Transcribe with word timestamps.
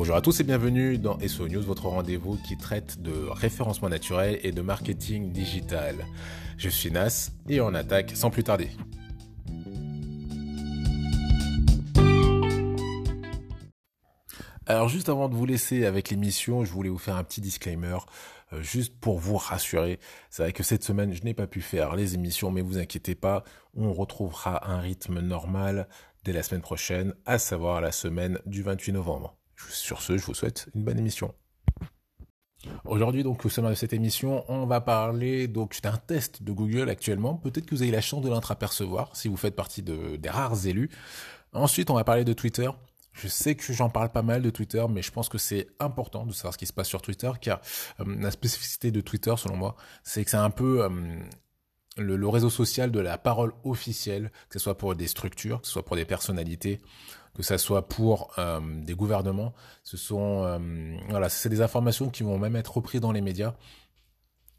Bonjour 0.00 0.16
à 0.16 0.22
tous 0.22 0.40
et 0.40 0.44
bienvenue 0.44 0.96
dans 0.96 1.18
SO 1.28 1.46
News, 1.46 1.60
votre 1.60 1.84
rendez-vous 1.88 2.38
qui 2.38 2.56
traite 2.56 3.02
de 3.02 3.12
référencement 3.28 3.90
naturel 3.90 4.40
et 4.42 4.50
de 4.50 4.62
marketing 4.62 5.30
digital. 5.30 5.94
Je 6.56 6.70
suis 6.70 6.90
Nas 6.90 7.32
et 7.50 7.60
on 7.60 7.74
attaque 7.74 8.12
sans 8.14 8.30
plus 8.30 8.42
tarder. 8.42 8.70
Alors 14.64 14.88
juste 14.88 15.10
avant 15.10 15.28
de 15.28 15.34
vous 15.34 15.44
laisser 15.44 15.84
avec 15.84 16.08
l'émission, 16.08 16.64
je 16.64 16.72
voulais 16.72 16.88
vous 16.88 16.96
faire 16.96 17.16
un 17.16 17.24
petit 17.24 17.42
disclaimer, 17.42 17.98
euh, 18.54 18.62
juste 18.62 18.98
pour 19.00 19.18
vous 19.18 19.36
rassurer. 19.36 20.00
C'est 20.30 20.44
vrai 20.44 20.54
que 20.54 20.62
cette 20.62 20.82
semaine, 20.82 21.12
je 21.12 21.22
n'ai 21.24 21.34
pas 21.34 21.46
pu 21.46 21.60
faire 21.60 21.94
les 21.94 22.14
émissions, 22.14 22.50
mais 22.50 22.62
vous 22.62 22.78
inquiétez 22.78 23.16
pas, 23.16 23.44
on 23.74 23.92
retrouvera 23.92 24.66
un 24.66 24.80
rythme 24.80 25.20
normal 25.20 25.88
dès 26.24 26.32
la 26.32 26.42
semaine 26.42 26.62
prochaine, 26.62 27.12
à 27.26 27.36
savoir 27.36 27.82
la 27.82 27.92
semaine 27.92 28.38
du 28.46 28.62
28 28.62 28.92
novembre. 28.92 29.36
Sur 29.68 30.02
ce, 30.02 30.16
je 30.16 30.24
vous 30.24 30.34
souhaite 30.34 30.68
une 30.74 30.84
bonne 30.84 30.98
émission. 30.98 31.34
Aujourd'hui, 32.84 33.22
donc, 33.22 33.44
au 33.44 33.48
sommet 33.48 33.70
de 33.70 33.74
cette 33.74 33.92
émission, 33.92 34.44
on 34.48 34.66
va 34.66 34.80
parler 34.80 35.48
donc 35.48 35.80
d'un 35.82 35.96
test 35.96 36.42
de 36.42 36.52
Google 36.52 36.90
actuellement. 36.90 37.34
Peut-être 37.34 37.66
que 37.66 37.74
vous 37.74 37.82
avez 37.82 37.90
la 37.90 38.00
chance 38.00 38.22
de 38.22 38.28
l'entreapercevoir 38.28 39.16
si 39.16 39.28
vous 39.28 39.36
faites 39.36 39.56
partie 39.56 39.82
de, 39.82 40.16
des 40.16 40.28
rares 40.28 40.66
élus. 40.66 40.90
Ensuite, 41.52 41.90
on 41.90 41.94
va 41.94 42.04
parler 42.04 42.24
de 42.24 42.32
Twitter. 42.32 42.70
Je 43.12 43.28
sais 43.28 43.54
que 43.54 43.72
j'en 43.72 43.88
parle 43.88 44.10
pas 44.10 44.22
mal 44.22 44.42
de 44.42 44.50
Twitter, 44.50 44.84
mais 44.88 45.02
je 45.02 45.10
pense 45.10 45.28
que 45.28 45.38
c'est 45.38 45.68
important 45.78 46.26
de 46.26 46.32
savoir 46.32 46.52
ce 46.52 46.58
qui 46.58 46.66
se 46.66 46.72
passe 46.72 46.88
sur 46.88 47.02
Twitter, 47.02 47.30
car 47.40 47.60
euh, 48.00 48.04
la 48.20 48.30
spécificité 48.30 48.90
de 48.90 49.00
Twitter, 49.00 49.34
selon 49.36 49.56
moi, 49.56 49.76
c'est 50.04 50.24
que 50.24 50.30
c'est 50.30 50.36
un 50.36 50.50
peu 50.50 50.84
euh, 50.84 50.88
le, 52.00 52.28
réseau 52.28 52.50
social 52.50 52.90
de 52.90 53.00
la 53.00 53.18
parole 53.18 53.52
officielle, 53.64 54.30
que 54.48 54.58
ce 54.58 54.64
soit 54.64 54.76
pour 54.76 54.94
des 54.94 55.06
structures, 55.06 55.60
que 55.60 55.66
ce 55.66 55.72
soit 55.72 55.84
pour 55.84 55.96
des 55.96 56.04
personnalités, 56.04 56.80
que 57.34 57.42
ce 57.42 57.56
soit 57.56 57.86
pour 57.88 58.32
euh, 58.38 58.60
des 58.82 58.94
gouvernements. 58.94 59.52
Ce 59.82 59.96
sont 59.96 60.44
euh, 60.44 60.58
voilà, 61.08 61.28
c'est 61.28 61.48
des 61.48 61.62
informations 61.62 62.08
qui 62.08 62.22
vont 62.22 62.38
même 62.38 62.56
être 62.56 62.76
reprises 62.76 63.00
dans 63.00 63.12
les 63.12 63.20
médias. 63.20 63.54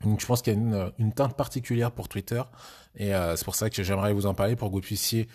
Donc 0.04 0.20
je 0.20 0.26
pense 0.26 0.42
qu'il 0.42 0.54
y 0.54 0.56
a 0.56 0.92
une, 0.98 1.14
teinte 1.14 1.38
particulière 1.38 1.92
pour 1.92 2.10
Twitter 2.10 2.42
et 2.96 3.14
euh, 3.14 3.36
c'est 3.36 3.46
pour 3.46 3.54
ça 3.54 3.70
que 3.70 3.84
j'aimerais 3.84 4.14
vous 4.14 4.26
en 4.26 4.34
parler 4.34 4.56
pour 4.56 4.70
que 4.70 4.74
vous 4.74 4.82
puissiez 4.82 5.28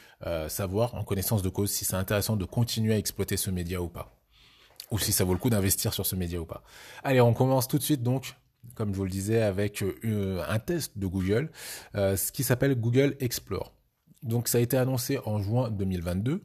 savoir 0.48 0.96
en 0.96 1.04
connaissance 1.04 1.42
de 1.42 1.48
cause 1.48 1.70
si 1.70 1.84
c'est 1.84 1.94
intéressant 1.94 2.34
de 2.34 2.44
continuer 2.44 2.94
à 2.94 2.98
exploiter 2.98 3.36
ce 3.36 3.50
média 3.50 3.80
ou 3.80 3.88
pas. 3.88 4.16
Ou 4.90 4.98
si 4.98 5.12
ça 5.12 5.24
vaut 5.24 5.34
le 5.34 5.38
coup 5.38 5.50
d'investir 5.50 5.94
sur 5.94 6.04
ce 6.04 6.16
média 6.16 6.40
ou 6.40 6.46
pas. 6.46 6.62
Allez, 7.04 7.20
on 7.20 7.32
commence 7.32 7.68
tout 7.68 7.78
de 7.78 7.82
suite 7.82 8.02
donc 8.02 8.36
comme 8.74 8.92
je 8.92 8.96
vous 8.96 9.04
le 9.04 9.10
disais, 9.10 9.42
avec 9.42 9.82
euh, 9.82 10.42
un 10.48 10.58
test 10.58 10.98
de 10.98 11.06
Google, 11.06 11.50
euh, 11.94 12.16
ce 12.16 12.32
qui 12.32 12.44
s'appelle 12.44 12.74
Google 12.74 13.16
Explore. 13.20 13.72
Donc 14.22 14.48
ça 14.48 14.58
a 14.58 14.60
été 14.60 14.76
annoncé 14.76 15.18
en 15.24 15.40
juin 15.40 15.70
2022. 15.70 16.42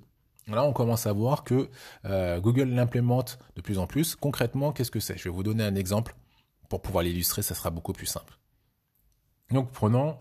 Là, 0.47 0.63
on 0.63 0.73
commence 0.73 1.08
à 1.08 1.13
voir 1.13 1.44
que 1.44 1.69
euh, 2.05 2.39
Google 2.39 2.69
l'implémente 2.69 3.39
de 3.55 3.61
plus 3.61 3.78
en 3.78 3.88
plus. 3.88 4.16
Concrètement, 4.16 4.72
qu'est-ce 4.72 4.91
que 4.91 5.00
c'est? 5.00 5.17
Je 5.17 5.25
vais 5.25 5.30
vous 5.30 5.44
donner 5.44 5.63
un 5.63 5.75
exemple 5.75 6.16
pour 6.69 6.81
pouvoir 6.81 7.03
l'illustrer, 7.03 7.41
ça 7.41 7.55
sera 7.55 7.69
beaucoup 7.69 7.94
plus 7.94 8.05
simple. 8.05 8.38
Donc 9.50 9.72
prenons 9.72 10.17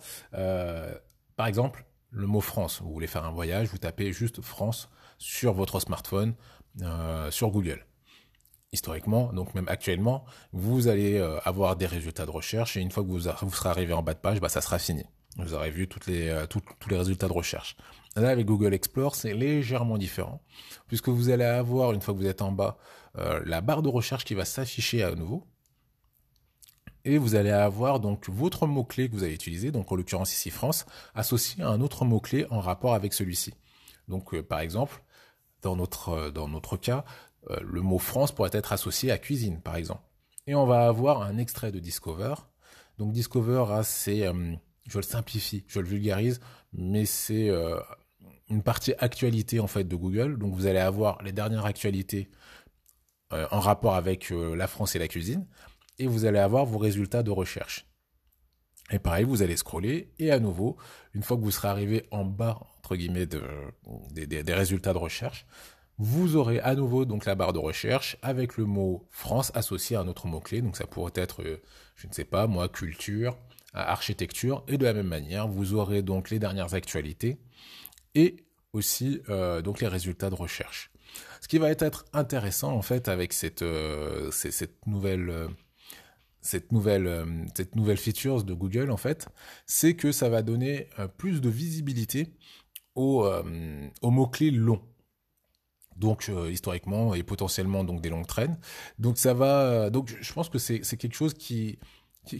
par 1.37 1.47
exemple 1.47 1.85
le 2.11 2.27
mot 2.27 2.41
France. 2.41 2.83
Vous 2.83 2.93
voulez 2.93 3.07
faire 3.07 3.25
un 3.25 3.31
voyage, 3.31 3.69
vous 3.69 3.79
tapez 3.79 4.13
juste 4.13 4.41
France 4.41 4.89
sur 5.19 5.53
votre 5.53 5.79
smartphone 5.79 6.35
sur 7.31 7.51
Google 7.51 7.85
historiquement, 8.73 9.33
donc 9.33 9.55
même 9.55 9.69
actuellement, 9.69 10.25
vous 10.53 10.89
allez 10.89 11.17
euh, 11.19 11.39
avoir 11.45 11.77
des 11.77 11.87
résultats 11.87 12.27
de 12.27 12.31
recherche 12.31 12.77
et 12.77 12.81
une 12.81 12.91
fois 12.91 13.03
que 13.03 13.09
vous, 13.09 13.21
serez 13.21 13.69
arrivé 13.69 13.93
en 13.93 14.03
bas 14.03 14.15
de 14.15 14.19
page, 14.19 14.41
bah, 14.41 14.49
ça 14.49 14.61
sera 14.61 14.79
fini. 14.79 15.05
Vous 15.37 15.55
aurez 15.55 15.71
vu 15.71 15.89
euh, 16.09 16.47
tous 16.47 16.63
les 16.89 16.97
résultats 16.97 17.29
de 17.29 17.33
recherche. 17.33 17.77
Là, 18.17 18.31
avec 18.31 18.47
Google 18.47 18.75
Explore, 18.75 19.15
c'est 19.15 19.35
légèrement 19.35 19.99
différent, 19.99 20.43
puisque 20.89 21.09
vous 21.09 21.31
allez 21.31 21.45
avoir, 21.45 21.93
une 21.93 22.01
fois 22.01 22.15
que 22.15 22.19
vous 22.19 22.27
êtes 22.27 22.43
en 22.43 22.53
bas, 22.53 22.79
euh, 23.19 23.41
la 23.45 23.61
barre 23.61 23.83
de 23.83 23.89
recherche 23.89 24.25
qui 24.25 24.35
va 24.35 24.45
s'afficher 24.45 25.03
à 25.03 25.15
nouveau. 25.15 25.47
Et 27.05 27.17
vous 27.19 27.35
allez 27.35 27.51
avoir 27.51 27.99
donc 27.99 28.29
votre 28.29 28.67
mot-clé 28.67 29.09
que 29.09 29.15
vous 29.15 29.23
avez 29.23 29.33
utilisé, 29.33 29.71
donc 29.71 29.91
en 29.91 29.97
l'occurrence 29.97 30.35
ici 30.35 30.51
France, 30.51 30.85
associé 31.15 31.65
à 31.65 31.69
un 31.69 31.81
autre 31.81 32.05
mot-clé 32.05 32.47
en 32.51 32.61
rapport 32.61 32.95
avec 32.95 33.15
celui-ci. 33.15 33.55
Donc 34.07 34.39
par 34.43 34.61
exemple, 34.61 35.03
dans 35.63 35.77
notre 35.77 36.77
cas, 36.77 37.05
euh, 37.49 37.59
le 37.63 37.81
mot 37.81 37.99
France 37.99 38.33
pourrait 38.33 38.51
être 38.53 38.73
associé 38.73 39.11
à 39.11 39.19
cuisine, 39.19 39.61
par 39.61 39.77
exemple. 39.77 40.03
Et 40.47 40.55
on 40.55 40.67
va 40.67 40.87
avoir 40.87 41.23
un 41.23 41.39
extrait 41.39 41.73
de 41.73 41.79
Discover. 41.79 42.35
Donc 42.99 43.13
Discover, 43.13 43.81
c'est, 43.85 44.27
euh, 44.27 44.55
je 44.87 44.99
le 44.99 45.03
simplifie, 45.03 45.65
je 45.69 45.81
le 45.81 45.89
vulgarise, 45.89 46.41
mais 46.73 47.07
c'est 47.07 47.49
euh, 47.49 47.79
une 48.49 48.63
partie 48.63 48.95
actualité 48.99 49.61
en 49.61 49.67
fait 49.67 49.85
de 49.85 49.97
Google. 49.97 50.39
Donc 50.39 50.55
vous 50.55 50.67
allez 50.67 50.79
avoir 50.79 51.23
les 51.23 51.33
dernières 51.33 51.67
actualités 51.67 52.31
en 53.53 53.61
rapport 53.61 53.95
avec 53.95 54.31
la 54.31 54.67
France 54.67 54.97
et 54.97 54.99
la 54.99 55.07
cuisine, 55.07 55.47
et 56.01 56.09
vous 56.09 56.25
allez 56.25 56.41
avoir 56.41 56.67
vos 56.67 56.79
résultats 56.79 57.23
de 57.23 57.31
recherche. 57.31 57.87
Et 58.91 58.99
pareil, 58.99 59.25
vous 59.25 59.43
allez 59.43 59.57
scroller, 59.57 60.13
et 60.19 60.33
à 60.33 60.41
nouveau, 60.41 60.77
une 61.15 61.23
fois 61.23 61.37
que 61.37 61.43
vous 61.43 61.53
serez 61.53 61.69
arrivé 61.69 62.09
en 62.11 62.25
bas, 62.25 62.59
entre 62.79 62.97
guillemets, 62.97 63.27
de, 63.27 63.41
des, 64.11 64.27
des, 64.27 64.43
des 64.43 64.55
résultats 64.55 64.93
de 64.93 64.99
recherche, 64.99 65.47
vous 66.03 66.35
aurez 66.37 66.59
à 66.61 66.75
nouveau 66.75 67.05
donc 67.05 67.27
la 67.27 67.35
barre 67.35 67.53
de 67.53 67.59
recherche 67.59 68.17
avec 68.23 68.57
le 68.57 68.65
mot 68.65 69.07
France 69.11 69.53
associé 69.55 69.97
à 69.97 70.01
un 70.01 70.09
autre 70.09 70.27
mot-clé. 70.27 70.63
Donc 70.63 70.77
ça 70.77 70.87
pourrait 70.87 71.13
être, 71.15 71.43
euh, 71.43 71.63
je 71.95 72.09
ne 72.09 72.13
sais 72.13 72.25
pas, 72.25 72.47
moi, 72.47 72.69
culture, 72.69 73.37
architecture. 73.75 74.65
Et 74.67 74.79
de 74.79 74.85
la 74.85 74.95
même 74.95 75.07
manière, 75.07 75.47
vous 75.47 75.75
aurez 75.75 76.03
donc 76.03 76.31
les 76.31 76.39
dernières 76.39 76.73
actualités 76.73 77.39
et 78.15 78.45
aussi 78.73 79.21
euh, 79.29 79.61
donc 79.61 79.81
les 79.81 79.89
résultats 79.89 80.31
de 80.31 80.35
recherche. 80.35 80.91
Ce 81.43 81.49
qui 81.49 81.59
va 81.59 81.71
être 81.71 82.05
intéressant 82.15 82.73
en 82.73 82.83
fait 82.83 83.09
avec 83.09 83.33
cette, 83.33 83.63
euh, 83.63 84.31
cette 84.31 84.87
nouvelle... 84.87 85.29
Euh, 85.29 85.49
cette 86.43 86.73
nouvelle, 86.73 87.07
euh, 87.07 87.27
cette 87.55 87.77
nouvelle 87.77 87.99
feature 87.99 88.43
de 88.43 88.55
Google 88.55 88.91
en 88.91 88.97
fait, 88.97 89.29
c'est 89.67 89.95
que 89.95 90.11
ça 90.11 90.31
va 90.31 90.41
donner 90.41 90.89
euh, 90.99 91.07
plus 91.07 91.43
de 91.43 91.51
visibilité 91.51 92.33
aux, 92.95 93.27
euh, 93.27 93.43
aux 94.01 94.11
mots-clés 94.11 94.51
longs 94.51 94.81
donc 96.01 96.29
euh, 96.29 96.51
historiquement 96.51 97.15
et 97.15 97.23
potentiellement 97.23 97.85
donc 97.85 98.01
des 98.01 98.09
longues 98.09 98.27
traînes. 98.27 98.59
Donc 98.99 99.19
ça 99.19 99.35
va, 99.35 99.91
donc 99.91 100.17
je 100.21 100.33
pense 100.33 100.49
que 100.49 100.59
c'est 100.59 100.81
quelque 100.97 101.15
chose 101.15 101.35
qui, 101.35 101.79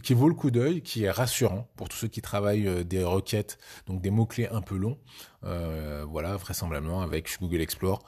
vaut 0.09 0.27
le 0.27 0.35
coup 0.35 0.51
d'œil, 0.51 0.81
qui 0.81 1.03
est 1.03 1.11
rassurant 1.11 1.69
pour 1.75 1.87
tous 1.87 1.97
ceux 1.97 2.07
qui 2.07 2.21
travaillent 2.21 2.67
euh, 2.67 2.83
des 2.83 3.03
requêtes, 3.03 3.57
donc 3.85 4.01
des 4.01 4.09
mots 4.09 4.25
clés 4.25 4.49
un 4.49 4.61
peu 4.61 4.75
longs. 4.75 4.97
Euh, 5.43 6.03
voilà, 6.09 6.35
vraisemblablement 6.35 7.01
avec 7.01 7.37
Google 7.39 7.61
Explore, 7.61 8.03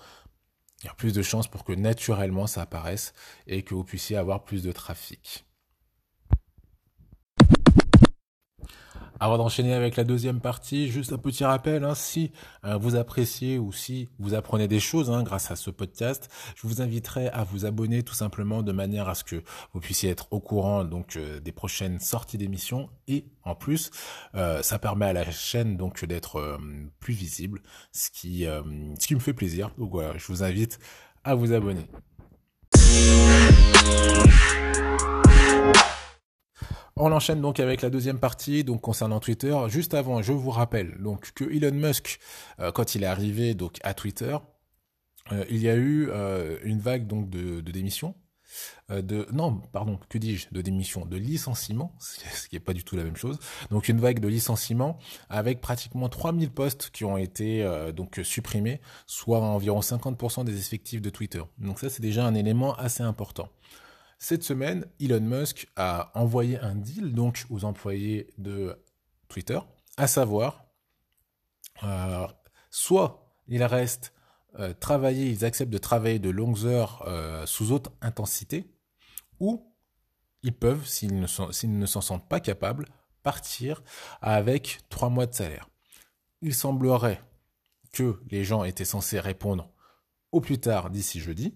il 0.82 0.88
y 0.88 0.90
a 0.90 0.94
plus 0.96 1.14
de 1.14 1.22
chances 1.22 1.48
pour 1.48 1.64
que 1.64 1.74
naturellement 1.74 2.48
ça 2.48 2.64
apparaisse 2.64 3.14
et 3.48 3.62
que 3.62 3.74
vous 3.74 3.86
puissiez 3.86 4.18
avoir 4.18 4.44
plus 4.44 4.64
de 4.64 4.72
trafic. 4.72 5.46
Avant 9.24 9.38
d'enchaîner 9.38 9.74
avec 9.74 9.96
la 9.96 10.04
deuxième 10.04 10.42
partie, 10.42 10.90
juste 10.90 11.14
un 11.14 11.18
petit 11.18 11.46
rappel, 11.46 11.86
hein, 11.86 11.96
si 11.96 12.34
euh, 12.66 12.76
vous 12.76 12.98
appréciez 12.98 13.58
ou 13.58 13.72
si 13.72 14.10
vous 14.20 14.34
apprenez 14.34 14.68
des 14.68 14.82
choses 14.82 15.10
hein, 15.10 15.24
grâce 15.24 15.50
à 15.50 15.56
ce 15.56 15.70
podcast, 15.70 16.30
je 16.58 16.68
vous 16.68 16.82
inviterai 16.82 17.30
à 17.30 17.46
vous 17.46 17.66
abonner 17.66 18.04
tout 18.04 18.16
simplement 18.16 18.64
de 18.64 18.74
manière 18.74 19.08
à 19.08 19.16
ce 19.16 19.24
que 19.24 19.42
vous 19.72 19.80
puissiez 19.80 20.10
être 20.10 20.28
au 20.32 20.42
courant 20.42 20.84
donc 20.84 21.16
euh, 21.16 21.40
des 21.40 21.54
prochaines 21.54 22.02
sorties 22.02 22.38
d'émissions 22.38 22.90
et 23.08 23.24
en 23.46 23.56
plus, 23.56 23.92
euh, 24.36 24.62
ça 24.62 24.78
permet 24.78 25.06
à 25.06 25.14
la 25.14 25.32
chaîne 25.32 25.78
donc 25.78 26.04
d'être 26.04 26.60
plus 27.00 27.14
visible, 27.14 27.62
ce 27.94 28.12
qui, 28.12 28.44
ce 28.44 29.08
qui 29.08 29.16
me 29.16 29.22
fait 29.22 29.32
plaisir. 29.32 29.72
Donc 29.78 29.92
voilà, 29.92 30.18
je 30.18 30.28
vous 30.28 30.44
invite 30.44 30.80
à 31.24 31.34
vous 31.34 31.54
abonner. 31.54 31.88
On 36.96 37.12
enchaîne 37.12 37.42
donc 37.42 37.60
avec 37.60 37.82
la 37.82 37.90
deuxième 37.90 38.20
partie, 38.20 38.64
concernant 38.66 39.20
Twitter. 39.20 39.58
Juste 39.68 39.96
avant, 39.96 40.22
je 40.22 40.32
vous 40.32 40.52
rappelle 40.52 40.96
donc 41.02 41.32
que 41.34 41.44
Elon 41.44 41.72
Musk, 41.76 42.20
euh, 42.60 42.72
quand 42.72 42.94
il 42.94 43.02
est 43.04 43.08
arrivé 43.08 43.56
donc 43.56 43.80
à 43.84 43.96
Twitter, 43.96 44.38
euh, 45.32 45.44
il 45.50 45.58
y 45.58 45.70
a 45.70 45.76
eu 45.76 46.10
euh, 46.12 46.60
une 46.64 46.80
vague 46.80 47.08
donc 47.08 47.32
de, 47.32 47.62
de 47.62 47.72
démissions, 47.72 48.14
de 48.90 49.28
non, 49.32 49.60
pardon, 49.72 49.98
que 50.08 50.20
dis-je, 50.20 50.50
de 50.52 50.62
démission, 50.62 51.08
de 51.08 51.18
licenciement, 51.18 51.96
ce 52.00 52.48
qui 52.48 52.56
est 52.56 52.60
pas 52.60 52.74
du 52.74 52.84
tout 52.84 52.96
la 52.96 53.04
même 53.04 53.16
chose. 53.16 53.40
Donc 53.72 53.88
une 53.90 54.00
vague 54.00 54.20
de 54.20 54.28
licenciement 54.28 55.00
avec 55.30 55.62
pratiquement 55.62 56.10
3000 56.10 56.52
postes 56.52 56.92
qui 56.92 57.06
ont 57.06 57.18
été 57.18 57.68
donc 57.96 58.20
supprimés, 58.24 58.82
soit 59.08 59.40
environ 59.40 59.80
50% 59.80 60.44
des 60.44 60.60
effectifs 60.60 61.02
de 61.02 61.10
Twitter. 61.10 61.42
Donc 61.58 61.80
ça 61.80 61.90
c'est 61.90 62.04
déjà 62.04 62.24
un 62.24 62.36
élément 62.36 62.76
assez 62.76 63.02
important. 63.02 63.50
Cette 64.24 64.44
semaine, 64.44 64.86
Elon 65.02 65.20
Musk 65.20 65.68
a 65.76 66.10
envoyé 66.18 66.58
un 66.58 66.76
deal 66.76 67.14
donc 67.14 67.46
aux 67.50 67.66
employés 67.66 68.34
de 68.38 68.82
Twitter, 69.28 69.60
à 69.98 70.08
savoir, 70.08 70.64
euh, 71.84 72.26
soit 72.70 73.36
ils 73.50 73.66
restent 73.66 74.14
euh, 74.60 74.74
travailler, 74.74 75.30
ils 75.30 75.44
acceptent 75.44 75.74
de 75.74 75.78
travailler 75.78 76.20
de 76.20 76.30
longues 76.30 76.64
heures 76.64 77.04
euh, 77.06 77.46
sous 77.46 77.74
haute 77.74 77.90
intensité, 78.00 78.74
ou 79.42 79.76
ils 80.42 80.56
peuvent, 80.56 80.88
s'ils 80.88 81.20
ne, 81.20 81.28
sont, 81.28 81.52
s'ils 81.52 81.78
ne 81.78 81.86
s'en 81.86 82.00
sentent 82.00 82.30
pas 82.30 82.40
capables, 82.40 82.86
partir 83.24 83.84
avec 84.22 84.80
trois 84.88 85.10
mois 85.10 85.26
de 85.26 85.34
salaire. 85.34 85.68
Il 86.42 86.56
semblerait 86.56 87.22
que 87.92 88.22
les 88.32 88.46
gens 88.46 88.64
étaient 88.64 88.86
censés 88.86 89.20
répondre 89.20 89.70
au 90.32 90.40
plus 90.40 90.60
tard 90.60 90.92
d'ici 90.92 91.20
jeudi, 91.20 91.54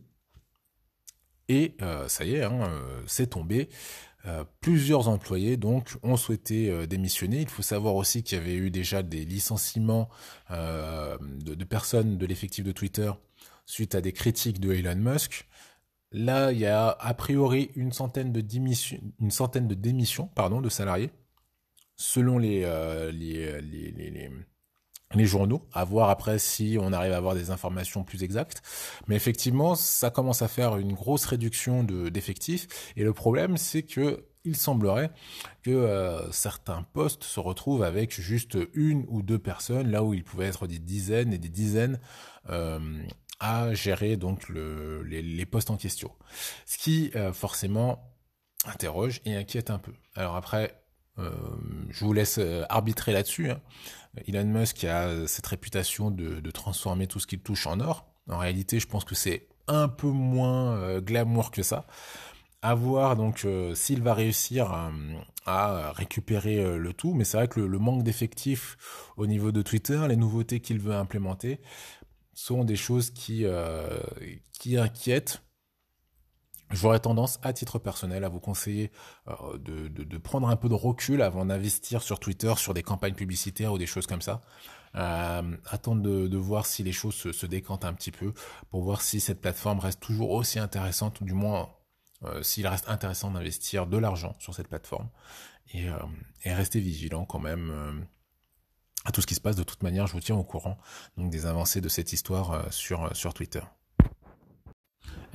Et 1.49 1.77
ça 2.07 2.25
y 2.25 2.35
est, 2.35 2.43
hein, 2.43 2.69
c'est 3.05 3.27
tombé. 3.27 3.69
plusieurs 4.59 5.07
employés 5.07 5.55
donc 5.55 5.95
ont 6.03 6.17
souhaité 6.17 6.85
démissionner. 6.87 7.41
Il 7.41 7.49
faut 7.49 7.61
savoir 7.61 7.95
aussi 7.95 8.23
qu'il 8.23 8.37
y 8.37 8.41
avait 8.41 8.55
eu 8.55 8.69
déjà 8.69 9.01
des 9.01 9.23
licenciements 9.23 10.09
de, 10.49 11.53
de, 11.55 11.63
personnes 11.63 12.17
de 12.17 12.25
l'effectif 12.25 12.65
de 12.65 12.73
Twitter 12.73 13.11
suite 13.65 13.95
à 13.95 14.01
des 14.01 14.13
critiques 14.13 14.59
de 14.59 14.73
Elon 14.73 14.95
Musk. 14.95 15.47
Là, 16.11 16.51
il 16.51 16.59
y 16.59 16.65
a 16.65 16.89
a 16.89 17.13
priori 17.13 17.71
une 17.75 17.91
centaine 17.91 18.31
de 18.31 18.41
démissions, 18.41 18.99
une 19.19 19.31
centaine 19.31 19.67
de 19.67 19.75
démissions, 19.75 20.27
pardon, 20.27 20.61
de 20.61 20.69
salariés, 20.69 21.11
selon 21.97 22.37
les, 22.37 22.63
euh, 22.63 23.11
les, 23.11 23.61
les, 23.61 23.91
les, 23.91 24.31
les, 25.15 25.25
journaux. 25.25 25.67
À 25.73 25.83
voir 25.83 26.09
après 26.09 26.39
si 26.39 26.77
on 26.79 26.93
arrive 26.93 27.13
à 27.13 27.17
avoir 27.17 27.35
des 27.35 27.51
informations 27.51 28.03
plus 28.03 28.23
exactes. 28.23 28.61
Mais 29.07 29.15
effectivement, 29.15 29.75
ça 29.75 30.09
commence 30.09 30.41
à 30.41 30.47
faire 30.47 30.77
une 30.77 30.93
grosse 30.93 31.25
réduction 31.25 31.83
de 31.83 32.09
d'effectifs. 32.09 32.67
Et 32.95 33.03
le 33.03 33.13
problème, 33.13 33.57
c'est 33.57 33.83
que 33.83 34.25
il 34.47 34.55
semblerait 34.55 35.11
que 35.61 35.71
euh, 35.71 36.31
certains 36.31 36.83
postes 36.93 37.23
se 37.23 37.39
retrouvent 37.39 37.83
avec 37.83 38.13
juste 38.19 38.57
une 38.73 39.05
ou 39.09 39.21
deux 39.21 39.39
personnes, 39.39 39.91
là 39.91 40.03
où 40.03 40.13
il 40.13 40.23
pouvait 40.23 40.45
être 40.45 40.67
des 40.67 40.79
dizaines 40.79 41.33
et 41.33 41.37
des 41.37 41.49
dizaines 41.49 41.99
euh, 42.49 42.79
à 43.39 43.73
gérer 43.73 44.15
donc 44.15 44.47
le, 44.49 45.03
les, 45.03 45.45
postes 45.45 45.69
en 45.69 45.77
question. 45.77 46.11
Ce 46.65 46.77
qui 46.77 47.11
euh, 47.15 47.33
forcément 47.33 48.13
interroge 48.65 49.21
et 49.25 49.35
inquiète 49.35 49.69
un 49.69 49.79
peu. 49.79 49.93
Alors 50.15 50.35
après, 50.35 50.81
euh, 51.19 51.31
je 51.89 52.05
vous 52.05 52.13
laisse 52.13 52.37
euh, 52.39 52.63
arbitrer 52.69 53.11
là-dessus. 53.11 53.51
Hein. 53.51 53.59
Elon 54.27 54.45
Musk 54.45 54.83
a 54.83 55.27
cette 55.27 55.47
réputation 55.47 56.11
de, 56.11 56.51
transformer 56.51 57.07
tout 57.07 57.19
ce 57.19 57.27
qu'il 57.27 57.39
touche 57.39 57.67
en 57.67 57.79
or. 57.79 58.05
En 58.29 58.37
réalité, 58.37 58.79
je 58.79 58.87
pense 58.87 59.05
que 59.05 59.15
c'est 59.15 59.47
un 59.67 59.87
peu 59.87 60.07
moins 60.07 60.99
glamour 60.99 61.51
que 61.51 61.61
ça. 61.61 61.85
À 62.63 62.73
voir 62.73 63.15
donc 63.15 63.45
s'il 63.75 64.01
va 64.01 64.15
réussir 64.15 64.71
à, 65.45 65.91
récupérer 65.91 66.77
le 66.79 66.93
tout, 66.93 67.13
mais 67.13 67.25
c'est 67.25 67.37
vrai 67.37 67.47
que 67.47 67.59
le 67.59 67.77
manque 67.77 68.01
d'effectifs 68.01 68.77
au 69.17 69.27
niveau 69.27 69.51
de 69.51 69.61
Twitter, 69.61 70.03
les 70.09 70.15
nouveautés 70.15 70.61
qu'il 70.61 70.79
veut 70.79 70.95
implémenter, 70.95 71.59
sont 72.37 72.63
des 72.63 72.75
choses 72.75 73.11
euh, 73.41 73.99
qui 74.53 74.77
inquiètent. 74.77 75.41
J'aurais 76.77 76.99
tendance, 76.99 77.39
à 77.41 77.53
titre 77.53 77.79
personnel, 77.79 78.23
à 78.23 78.29
vous 78.29 78.39
conseiller 78.39 78.91
euh, 79.27 79.57
de, 79.57 80.17
prendre 80.17 80.47
un 80.47 80.55
peu 80.55 80.69
de 80.69 80.75
recul 80.75 81.23
avant 81.23 81.45
d'investir 81.45 82.03
sur 82.03 82.19
Twitter, 82.19 82.53
sur 82.55 82.73
des 82.75 82.83
campagnes 82.83 83.15
publicitaires 83.15 83.73
ou 83.73 83.79
des 83.79 83.87
choses 83.87 84.05
comme 84.05 84.21
ça. 84.21 84.41
Euh, 84.95 85.57
attendre 85.65 86.01
de, 86.01 86.37
voir 86.37 86.67
si 86.67 86.83
les 86.83 86.91
choses 86.91 87.15
se, 87.15 87.45
décantent 87.45 87.85
un 87.85 87.93
petit 87.93 88.11
peu 88.11 88.33
pour 88.69 88.83
voir 88.83 89.01
si 89.01 89.19
cette 89.19 89.41
plateforme 89.41 89.79
reste 89.79 89.99
toujours 89.99 90.31
aussi 90.31 90.59
intéressante, 90.59 91.19
ou 91.21 91.25
du 91.25 91.33
moins 91.33 91.69
euh, 92.23 92.43
s'il 92.43 92.67
reste 92.67 92.89
intéressant 92.89 93.31
d'investir 93.31 93.87
de 93.87 93.97
l'argent 93.97 94.35
sur 94.37 94.53
cette 94.53 94.67
plateforme. 94.67 95.09
Et, 95.73 95.89
euh, 95.89 95.97
rester 96.45 96.79
vigilant 96.79 97.25
quand 97.25 97.39
même 97.39 98.07
à 99.03 99.11
tout 99.11 99.21
ce 99.21 99.27
qui 99.27 99.35
se 99.35 99.41
passe. 99.41 99.55
De 99.55 99.63
toute 99.63 99.81
manière, 99.81 100.05
je 100.05 100.13
vous 100.13 100.21
tiens 100.21 100.35
au 100.35 100.43
courant 100.43 100.77
des 101.17 101.45
avancées 101.45 101.81
de 101.81 101.89
cette 101.89 102.13
histoire 102.13 102.71
sur 102.71 103.33
Twitter. 103.33 103.61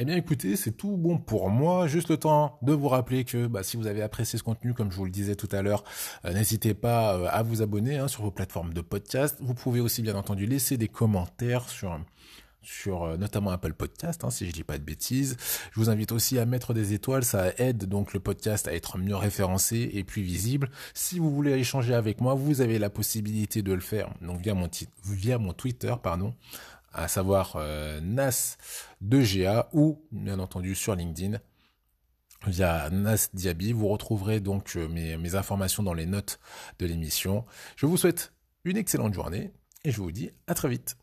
Eh 0.02 0.04
bien 0.04 0.16
écoutez, 0.16 0.56
c'est 0.56 0.72
tout 0.72 0.96
bon 0.96 1.16
pour 1.16 1.48
moi. 1.48 1.86
Juste 1.86 2.08
le 2.08 2.16
temps 2.16 2.58
de 2.62 2.72
vous 2.72 2.88
rappeler 2.88 3.24
que 3.24 3.46
bah, 3.46 3.62
si 3.62 3.76
vous 3.76 3.86
avez 3.86 4.02
apprécié 4.02 4.36
ce 4.36 4.42
contenu, 4.42 4.74
comme 4.74 4.90
je 4.90 4.96
vous 4.96 5.04
le 5.04 5.12
disais 5.12 5.36
tout 5.36 5.48
à 5.52 5.62
l'heure, 5.62 5.84
euh, 6.24 6.32
n'hésitez 6.32 6.74
pas 6.74 7.28
à 7.30 7.44
vous 7.44 7.62
abonner 7.62 7.98
hein, 7.98 8.08
sur 8.08 8.24
vos 8.24 8.32
plateformes 8.32 8.74
de 8.74 8.80
podcast. 8.80 9.38
Vous 9.40 9.54
pouvez 9.54 9.78
aussi 9.78 10.02
bien 10.02 10.16
entendu 10.16 10.44
laisser 10.44 10.76
des 10.76 10.88
commentaires 10.88 11.68
sur 11.68 11.96
sur 12.62 13.04
euh, 13.04 13.16
notamment 13.16 13.50
Apple 13.50 13.74
Podcast, 13.74 14.24
hein, 14.24 14.30
si 14.30 14.48
je 14.48 14.52
dis 14.52 14.64
pas 14.64 14.76
de 14.76 14.82
bêtises. 14.82 15.36
Je 15.72 15.78
vous 15.78 15.88
invite 15.88 16.10
aussi 16.10 16.36
à 16.40 16.46
mettre 16.46 16.74
des 16.74 16.94
étoiles, 16.94 17.22
ça 17.22 17.52
aide 17.58 17.84
donc 17.84 18.12
le 18.12 18.18
podcast 18.18 18.66
à 18.66 18.74
être 18.74 18.98
mieux 18.98 19.14
référencé 19.14 19.88
et 19.94 20.02
plus 20.02 20.22
visible. 20.22 20.68
Si 20.94 21.20
vous 21.20 21.30
voulez 21.30 21.52
échanger 21.52 21.94
avec 21.94 22.20
moi, 22.20 22.34
vous 22.34 22.60
avez 22.60 22.80
la 22.80 22.90
possibilité 22.90 23.62
de 23.62 23.72
le 23.72 23.80
faire 23.80 24.12
donc 24.20 24.40
via 24.40 24.54
mon, 24.54 24.68
via 25.04 25.38
mon 25.38 25.52
Twitter, 25.52 25.94
pardon, 26.02 26.34
à 26.92 27.08
savoir 27.08 27.54
euh, 27.56 28.00
Nas2GA 28.00 29.68
ou 29.72 30.02
bien 30.10 30.38
entendu 30.38 30.74
sur 30.74 30.94
LinkedIn 30.94 31.38
via 32.46 32.90
Nas 32.90 33.28
Diaby. 33.34 33.72
Vous 33.72 33.88
retrouverez 33.88 34.40
donc 34.40 34.76
euh, 34.76 34.88
mes 34.88 35.34
informations 35.34 35.82
dans 35.82 35.94
les 35.94 36.06
notes 36.06 36.40
de 36.78 36.86
l'émission. 36.86 37.44
Je 37.76 37.86
vous 37.86 37.96
souhaite 37.96 38.32
une 38.64 38.76
excellente 38.76 39.14
journée 39.14 39.52
et 39.84 39.90
je 39.90 40.00
vous 40.00 40.12
dis 40.12 40.30
à 40.46 40.54
très 40.54 40.68
vite. 40.68 40.96